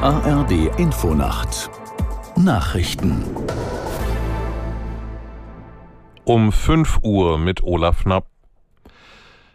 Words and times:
ARD 0.00 0.78
Infonacht 0.78 1.70
Nachrichten 2.36 3.24
um 6.24 6.52
5 6.52 7.00
Uhr 7.02 7.36
mit 7.36 7.64
Olaf 7.64 8.04
Knapp. 8.04 8.26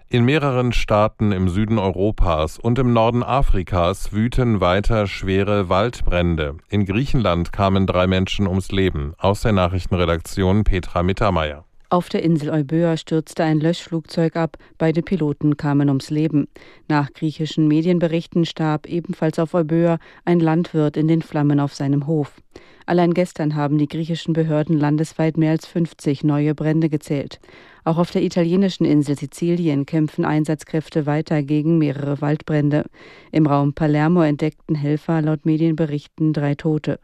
In 0.09 0.25
mehreren 0.25 0.73
Staaten 0.73 1.31
im 1.31 1.47
Süden 1.47 1.79
Europas 1.79 2.59
und 2.59 2.77
im 2.77 2.91
Norden 2.91 3.23
Afrikas 3.23 4.11
wüten 4.11 4.59
weiter 4.59 5.07
schwere 5.07 5.69
Waldbrände. 5.69 6.57
In 6.67 6.85
Griechenland 6.85 7.53
kamen 7.53 7.87
drei 7.87 8.05
Menschen 8.05 8.45
ums 8.45 8.69
Leben. 8.73 9.13
Aus 9.17 9.43
der 9.43 9.53
Nachrichtenredaktion 9.53 10.65
Petra 10.65 11.03
Mittermeier. 11.03 11.63
Auf 11.93 12.09
der 12.09 12.23
Insel 12.23 12.49
Euböa 12.49 12.97
stürzte 12.97 13.43
ein 13.43 13.59
Löschflugzeug 13.59 14.35
ab, 14.35 14.57
beide 14.79 15.03
Piloten 15.03 15.57
kamen 15.57 15.89
ums 15.89 16.09
Leben. 16.09 16.47
Nach 16.87 17.13
griechischen 17.13 17.67
Medienberichten 17.67 18.45
starb 18.47 18.87
ebenfalls 18.89 19.37
auf 19.37 19.53
Euböa 19.53 19.99
ein 20.25 20.39
Landwirt 20.39 20.97
in 20.97 21.07
den 21.07 21.21
Flammen 21.21 21.59
auf 21.59 21.75
seinem 21.75 22.07
Hof. 22.07 22.41
Allein 22.87 23.13
gestern 23.13 23.53
haben 23.53 23.77
die 23.77 23.87
griechischen 23.87 24.33
Behörden 24.33 24.79
landesweit 24.79 25.37
mehr 25.37 25.51
als 25.51 25.67
50 25.67 26.23
neue 26.23 26.55
Brände 26.55 26.89
gezählt. 26.89 27.39
Auch 27.83 27.99
auf 27.99 28.09
der 28.09 28.23
italienischen 28.23 28.85
Insel 28.85 29.15
Sizilien 29.15 29.85
kämpfen 29.85 30.25
Einsatzkräfte 30.25 31.05
weiter 31.05 31.43
gegen 31.43 31.77
mehrere 31.77 32.21
Waldbrände. 32.21 32.85
Im 33.31 33.45
Raum 33.45 33.73
Palermo 33.73 34.23
entdeckten 34.23 34.73
Helfer 34.73 35.21
laut 35.21 35.45
Medienberichten 35.45 36.33
drei 36.33 36.55
Tote 36.55 36.99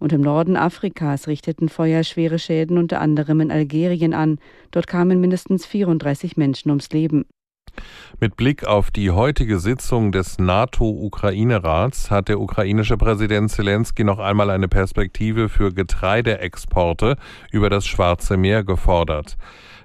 und 0.00 0.12
im 0.12 0.20
Norden 0.20 0.56
Afrikas 0.56 1.28
richteten 1.28 1.68
Feuer 1.68 2.02
schwere 2.02 2.38
Schäden 2.38 2.78
unter 2.78 3.00
anderem 3.00 3.40
in 3.40 3.52
Algerien 3.52 4.14
an. 4.14 4.38
Dort 4.72 4.86
kamen 4.86 5.20
mindestens 5.20 5.66
34 5.66 6.36
Menschen 6.36 6.70
ums 6.70 6.90
Leben. 6.90 7.24
Mit 8.18 8.36
Blick 8.36 8.64
auf 8.64 8.90
die 8.90 9.10
heutige 9.10 9.58
Sitzung 9.58 10.12
des 10.12 10.38
NATO-Ukraine-Rats 10.38 12.10
hat 12.10 12.28
der 12.28 12.40
ukrainische 12.40 12.96
Präsident 12.96 13.50
Zelensky 13.50 14.04
noch 14.04 14.18
einmal 14.18 14.50
eine 14.50 14.68
Perspektive 14.68 15.48
für 15.48 15.72
Getreideexporte 15.72 17.16
über 17.52 17.70
das 17.70 17.86
Schwarze 17.86 18.36
Meer 18.36 18.64
gefordert. 18.64 19.36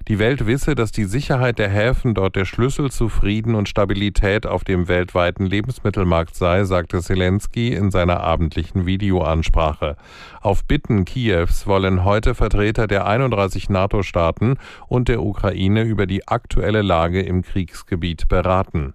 Die 0.08 0.20
Welt 0.20 0.46
wisse, 0.46 0.76
dass 0.76 0.92
die 0.92 1.04
Sicherheit 1.04 1.58
der 1.58 1.68
Häfen 1.68 2.14
dort 2.14 2.36
der 2.36 2.44
Schlüssel 2.44 2.92
zu 2.92 3.08
Frieden 3.08 3.56
und 3.56 3.68
Stabilität 3.68 4.46
auf 4.46 4.62
dem 4.62 4.86
weltweiten 4.86 5.46
Lebensmittelmarkt 5.46 6.36
sei, 6.36 6.62
sagte 6.62 7.00
Zelensky 7.00 7.72
in 7.72 7.90
seiner 7.90 8.20
abendlichen 8.20 8.86
Videoansprache. 8.86 9.96
Auf 10.40 10.64
Bitten 10.64 11.04
Kiews 11.06 11.66
wollen 11.66 12.04
heute 12.04 12.36
Vertreter 12.36 12.86
der 12.86 13.08
31 13.08 13.68
NATO-Staaten 13.68 14.58
und 14.86 15.08
der 15.08 15.24
Ukraine 15.24 15.82
über 15.82 16.06
die 16.06 16.28
aktuelle 16.28 16.82
Lage 16.82 17.22
im 17.22 17.42
Kriegsgebiet 17.42 18.28
beraten. 18.28 18.94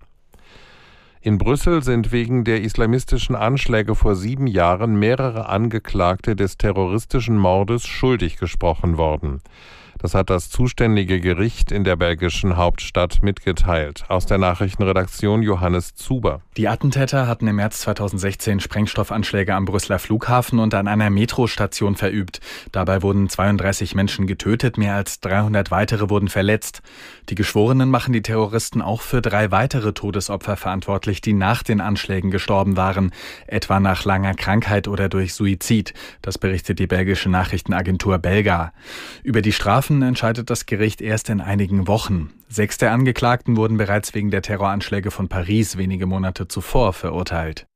In 1.23 1.37
Brüssel 1.37 1.83
sind 1.83 2.13
wegen 2.13 2.45
der 2.45 2.61
islamistischen 2.61 3.35
Anschläge 3.35 3.95
vor 3.95 4.15
sieben 4.15 4.47
Jahren 4.47 4.95
mehrere 4.95 5.49
Angeklagte 5.49 6.37
des 6.37 6.57
terroristischen 6.57 7.37
Mordes 7.37 7.85
schuldig 7.85 8.37
gesprochen 8.37 8.97
worden. 8.97 9.41
Das 10.01 10.15
hat 10.15 10.31
das 10.31 10.49
zuständige 10.49 11.21
Gericht 11.21 11.71
in 11.71 11.83
der 11.83 11.95
belgischen 11.95 12.57
Hauptstadt 12.57 13.21
mitgeteilt. 13.21 14.03
Aus 14.07 14.25
der 14.25 14.39
Nachrichtenredaktion 14.39 15.43
Johannes 15.43 15.93
Zuber. 15.93 16.41
Die 16.57 16.67
Attentäter 16.67 17.27
hatten 17.27 17.47
im 17.47 17.57
März 17.57 17.81
2016 17.81 18.61
Sprengstoffanschläge 18.61 19.53
am 19.53 19.65
Brüsseler 19.65 19.99
Flughafen 19.99 20.57
und 20.57 20.73
an 20.73 20.87
einer 20.87 21.11
Metrostation 21.11 21.95
verübt. 21.95 22.39
Dabei 22.71 23.03
wurden 23.03 23.29
32 23.29 23.93
Menschen 23.93 24.25
getötet, 24.25 24.75
mehr 24.79 24.95
als 24.95 25.19
300 25.19 25.69
weitere 25.69 26.09
wurden 26.09 26.29
verletzt. 26.29 26.81
Die 27.29 27.35
Geschworenen 27.35 27.91
machen 27.91 28.11
die 28.11 28.23
Terroristen 28.23 28.81
auch 28.81 29.01
für 29.01 29.21
drei 29.21 29.51
weitere 29.51 29.93
Todesopfer 29.93 30.57
verantwortlich, 30.57 31.21
die 31.21 31.33
nach 31.33 31.61
den 31.61 31.79
Anschlägen 31.79 32.31
gestorben 32.31 32.75
waren, 32.75 33.11
etwa 33.45 33.79
nach 33.79 34.03
langer 34.03 34.33
Krankheit 34.33 34.87
oder 34.87 35.09
durch 35.09 35.35
Suizid. 35.35 35.93
Das 36.23 36.39
berichtet 36.39 36.79
die 36.79 36.87
belgische 36.87 37.29
Nachrichtenagentur 37.29 38.17
Belga. 38.17 38.73
Über 39.21 39.43
die 39.43 39.51
Strafen 39.51 39.90
Strafen 39.91 40.07
entscheidet 40.07 40.49
das 40.49 40.65
Gericht 40.67 41.01
erst 41.01 41.27
in 41.27 41.41
einigen 41.41 41.85
Wochen. 41.85 42.31
Sechs 42.47 42.77
der 42.77 42.93
Angeklagten 42.93 43.57
wurden 43.57 43.75
bereits 43.75 44.13
wegen 44.13 44.31
der 44.31 44.41
Terroranschläge 44.41 45.11
von 45.11 45.27
Paris 45.27 45.75
wenige 45.75 46.05
Monate 46.05 46.47
zuvor 46.47 46.93
verurteilt. 46.93 47.67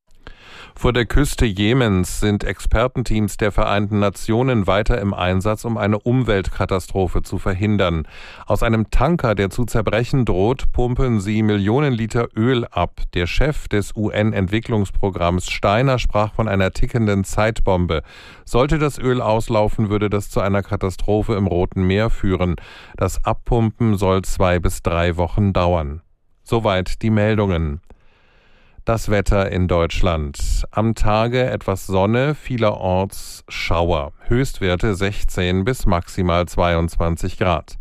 Vor 0.77 0.91
der 0.91 1.05
Küste 1.05 1.45
Jemens 1.45 2.19
sind 2.19 2.43
Expertenteams 2.43 3.37
der 3.37 3.53
Vereinten 3.53 3.99
Nationen 3.99 4.67
weiter 4.67 4.99
im 4.99 5.13
Einsatz, 5.13 5.63
um 5.63 5.77
eine 5.77 5.97
Umweltkatastrophe 5.97 7.23
zu 7.23 7.39
verhindern. 7.39 8.05
Aus 8.45 8.61
einem 8.61 8.91
Tanker, 8.91 9.35
der 9.35 9.49
zu 9.49 9.63
zerbrechen 9.63 10.25
droht, 10.25 10.65
pumpen 10.73 11.21
sie 11.21 11.43
Millionen 11.43 11.93
Liter 11.93 12.27
Öl 12.35 12.65
ab. 12.65 13.01
Der 13.13 13.25
Chef 13.25 13.69
des 13.69 13.95
UN-Entwicklungsprogramms 13.95 15.49
Steiner 15.49 15.97
sprach 15.97 16.33
von 16.33 16.49
einer 16.49 16.71
tickenden 16.71 17.23
Zeitbombe. 17.23 18.03
Sollte 18.43 18.77
das 18.77 18.99
Öl 18.99 19.21
auslaufen, 19.21 19.89
würde 19.89 20.09
das 20.09 20.29
zu 20.29 20.41
einer 20.41 20.61
Katastrophe 20.61 21.35
im 21.35 21.47
Roten 21.47 21.87
Meer 21.87 22.09
führen. 22.09 22.57
Das 22.97 23.23
Abpumpen 23.23 23.97
soll 23.97 24.23
zwei 24.23 24.59
bis 24.59 24.83
drei 24.83 25.15
Wochen 25.15 25.53
dauern. 25.53 26.01
Soweit 26.43 27.01
die 27.01 27.09
Meldungen. 27.09 27.79
Das 28.85 29.09
Wetter 29.09 29.51
in 29.51 29.67
Deutschland. 29.67 30.63
Am 30.69 30.93
Tage 30.93 31.49
etwas 31.49 31.87
Sonne, 31.87 32.35
vielerorts 32.35 33.43
Schauer. 33.49 34.13
Höchstwerte 34.27 34.93
16 34.93 35.65
bis 35.65 35.87
maximal 35.87 36.47
22 36.47 37.39
Grad. 37.39 37.77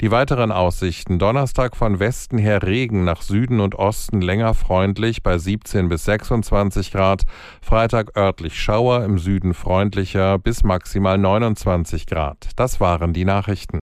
Die 0.00 0.10
weiteren 0.10 0.50
Aussichten. 0.50 1.18
Donnerstag 1.18 1.76
von 1.76 1.98
Westen 2.00 2.38
her 2.38 2.62
Regen, 2.62 3.04
nach 3.04 3.20
Süden 3.20 3.60
und 3.60 3.74
Osten 3.74 4.22
länger 4.22 4.54
freundlich 4.54 5.22
bei 5.22 5.36
17 5.36 5.90
bis 5.90 6.06
26 6.06 6.90
Grad. 6.90 7.24
Freitag 7.60 8.16
örtlich 8.16 8.58
Schauer, 8.58 9.04
im 9.04 9.18
Süden 9.18 9.52
freundlicher 9.52 10.38
bis 10.38 10.64
maximal 10.64 11.18
29 11.18 12.06
Grad. 12.06 12.48
Das 12.56 12.80
waren 12.80 13.12
die 13.12 13.26
Nachrichten. 13.26 13.78